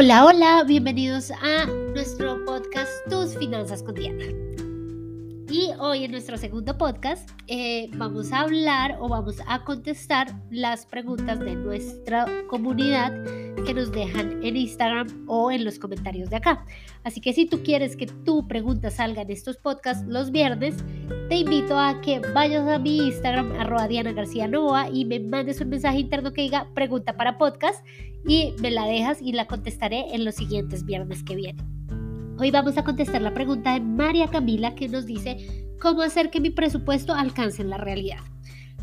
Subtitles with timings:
[0.00, 4.26] Hola, hola, bienvenidos a nuestro podcast Tus Finanzas con Diana.
[5.50, 10.84] Y hoy en nuestro segundo podcast eh, vamos a hablar o vamos a contestar las
[10.84, 13.24] preguntas de nuestra comunidad
[13.64, 16.66] que nos dejan en Instagram o en los comentarios de acá.
[17.02, 20.76] Así que si tú quieres que tu pregunta salga en estos podcasts los viernes,
[21.30, 25.62] te invito a que vayas a mi Instagram, arroba Diana García Nova, y me mandes
[25.62, 27.86] un mensaje interno que diga pregunta para podcast
[28.26, 31.66] y me la dejas y la contestaré en los siguientes viernes que vienen.
[32.40, 36.40] Hoy vamos a contestar la pregunta de María Camila que nos dice, ¿cómo hacer que
[36.40, 38.20] mi presupuesto alcance la realidad?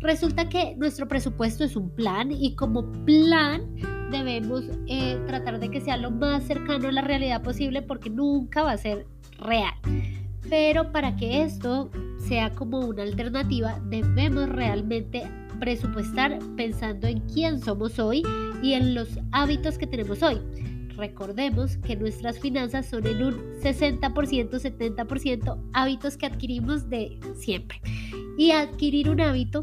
[0.00, 3.62] Resulta que nuestro presupuesto es un plan y como plan
[4.10, 8.62] debemos eh, tratar de que sea lo más cercano a la realidad posible porque nunca
[8.62, 9.06] va a ser
[9.38, 9.74] real.
[10.48, 11.90] Pero para que esto
[12.26, 15.30] sea como una alternativa, debemos realmente
[15.60, 18.22] presupuestar pensando en quién somos hoy
[18.62, 20.40] y en los hábitos que tenemos hoy.
[20.96, 27.80] Recordemos que nuestras finanzas son en un 60%, 70% hábitos que adquirimos de siempre.
[28.36, 29.62] Y adquirir un hábito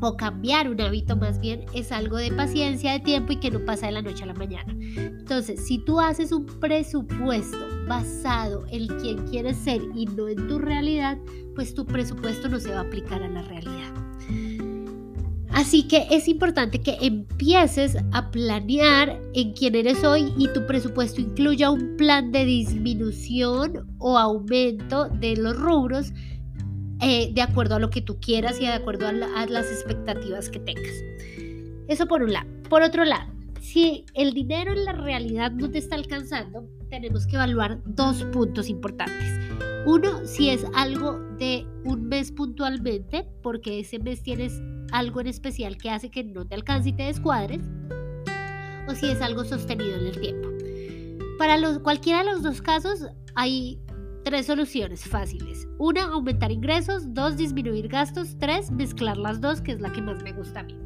[0.00, 3.64] o cambiar un hábito más bien es algo de paciencia, de tiempo y que no
[3.64, 4.74] pasa de la noche a la mañana.
[4.96, 10.58] Entonces, si tú haces un presupuesto basado en quién quieres ser y no en tu
[10.58, 11.18] realidad,
[11.54, 14.07] pues tu presupuesto no se va a aplicar a la realidad.
[15.58, 21.20] Así que es importante que empieces a planear en quién eres hoy y tu presupuesto
[21.20, 26.12] incluya un plan de disminución o aumento de los rubros
[27.00, 30.48] eh, de acuerdo a lo que tú quieras y de acuerdo a, a las expectativas
[30.48, 30.94] que tengas.
[31.88, 32.46] Eso por un lado.
[32.70, 33.28] Por otro lado,
[33.60, 38.68] si el dinero en la realidad no te está alcanzando, tenemos que evaluar dos puntos
[38.68, 39.40] importantes.
[39.86, 45.76] Uno, si es algo de un mes puntualmente, porque ese mes tienes algo en especial
[45.76, 47.62] que hace que no te alcance y te descuadres,
[48.86, 50.48] o si es algo sostenido en el tiempo.
[51.38, 53.80] Para los, cualquiera de los dos casos hay
[54.24, 55.68] tres soluciones fáciles.
[55.78, 57.14] Una, aumentar ingresos.
[57.14, 58.36] Dos, disminuir gastos.
[58.38, 60.76] Tres, mezclar las dos, que es la que más me gusta a mí.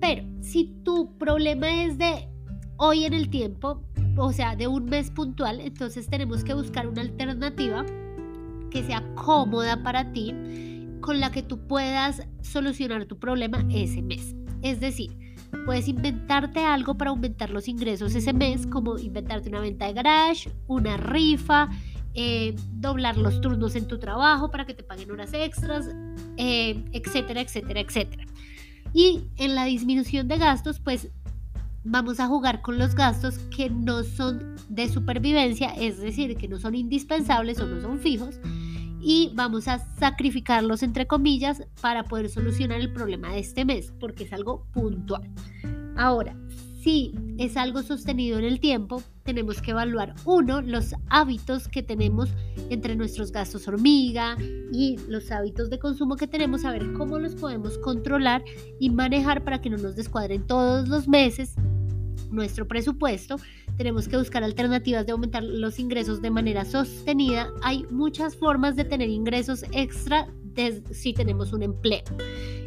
[0.00, 2.28] Pero si tu problema es de
[2.76, 3.82] hoy en el tiempo,
[4.16, 7.86] o sea, de un mes puntual, entonces tenemos que buscar una alternativa
[8.70, 10.34] que sea cómoda para ti,
[11.00, 14.34] con la que tú puedas solucionar tu problema ese mes.
[14.62, 15.16] Es decir,
[15.64, 20.50] puedes inventarte algo para aumentar los ingresos ese mes, como inventarte una venta de garage,
[20.66, 21.68] una rifa,
[22.14, 25.86] eh, doblar los turnos en tu trabajo para que te paguen horas extras,
[26.36, 28.24] eh, etcétera, etcétera, etcétera.
[28.94, 31.10] Y en la disminución de gastos, pues
[31.84, 36.58] vamos a jugar con los gastos que no son de supervivencia, es decir, que no
[36.58, 38.40] son indispensables o no son fijos,
[39.00, 44.24] y vamos a sacrificarlos entre comillas para poder solucionar el problema de este mes, porque
[44.24, 45.30] es algo puntual.
[45.96, 46.36] Ahora,
[46.82, 52.28] si es algo sostenido en el tiempo, tenemos que evaluar, uno, los hábitos que tenemos
[52.70, 54.36] entre nuestros gastos hormiga
[54.72, 58.44] y los hábitos de consumo que tenemos, a ver cómo los podemos controlar
[58.78, 61.56] y manejar para que no nos descuadren todos los meses
[62.30, 63.36] nuestro presupuesto,
[63.76, 67.50] tenemos que buscar alternativas de aumentar los ingresos de manera sostenida.
[67.62, 70.28] Hay muchas formas de tener ingresos extra
[70.90, 72.02] si tenemos un empleo.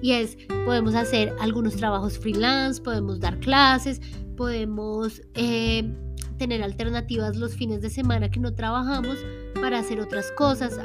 [0.00, 4.00] Y es, podemos hacer algunos trabajos freelance, podemos dar clases,
[4.36, 5.92] podemos eh,
[6.38, 9.18] tener alternativas los fines de semana que no trabajamos
[9.60, 10.78] para hacer otras cosas.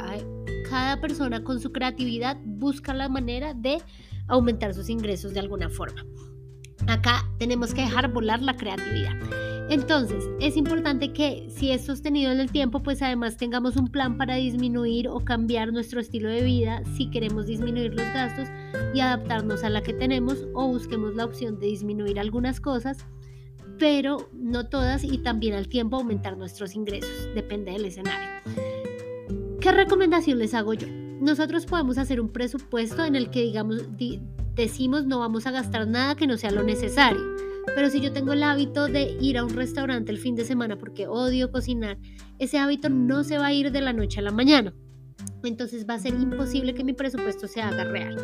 [0.70, 3.82] Cada persona con su creatividad busca la manera de
[4.28, 6.06] aumentar sus ingresos de alguna forma.
[6.88, 9.14] Acá tenemos que dejar volar la creatividad.
[9.70, 14.18] Entonces, es importante que si es sostenido en el tiempo, pues además tengamos un plan
[14.18, 18.48] para disminuir o cambiar nuestro estilo de vida si queremos disminuir los gastos
[18.96, 22.98] y adaptarnos a la que tenemos o busquemos la opción de disminuir algunas cosas,
[23.78, 28.28] pero no todas y también al tiempo aumentar nuestros ingresos, depende del escenario.
[29.62, 30.88] ¿Qué recomendación les hago yo?
[31.22, 33.84] Nosotros podemos hacer un presupuesto en el que digamos
[34.56, 37.22] decimos no vamos a gastar nada que no sea lo necesario.
[37.76, 40.78] Pero si yo tengo el hábito de ir a un restaurante el fin de semana
[40.78, 41.98] porque odio cocinar,
[42.40, 44.74] ese hábito no se va a ir de la noche a la mañana.
[45.44, 48.18] Entonces va a ser imposible que mi presupuesto se haga real.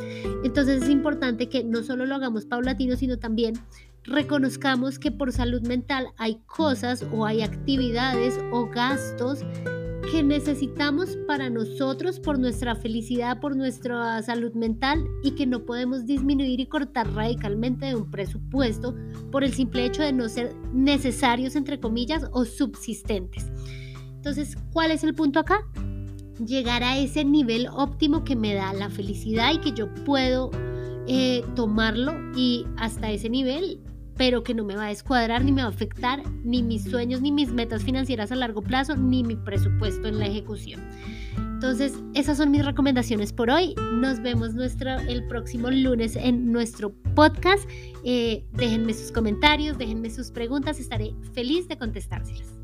[0.44, 3.54] Entonces es importante que no solo lo hagamos paulatino, sino también
[4.04, 9.44] reconozcamos que por salud mental hay cosas o hay actividades o gastos
[10.12, 16.06] que necesitamos para nosotros, por nuestra felicidad, por nuestra salud mental y que no podemos
[16.06, 18.96] disminuir y cortar radicalmente de un presupuesto
[19.32, 23.46] por el simple hecho de no ser necesarios, entre comillas, o subsistentes.
[24.16, 25.62] Entonces, ¿cuál es el punto acá?
[26.46, 30.52] Llegar a ese nivel óptimo que me da la felicidad y que yo puedo
[31.08, 33.80] eh, tomarlo y hasta ese nivel
[34.18, 37.22] pero que no me va a descuadrar ni me va a afectar ni mis sueños,
[37.22, 40.82] ni mis metas financieras a largo plazo, ni mi presupuesto en la ejecución.
[41.38, 43.76] Entonces, esas son mis recomendaciones por hoy.
[43.94, 47.68] Nos vemos nuestro, el próximo lunes en nuestro podcast.
[48.04, 52.55] Eh, déjenme sus comentarios, déjenme sus preguntas, estaré feliz de contestárselas.